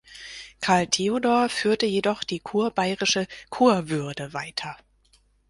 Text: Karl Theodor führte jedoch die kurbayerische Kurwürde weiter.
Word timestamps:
Karl 0.61 0.87
Theodor 0.87 1.47
führte 1.47 1.85
jedoch 1.85 2.23
die 2.23 2.39
kurbayerische 2.39 3.27
Kurwürde 3.51 4.33
weiter. 4.33 4.75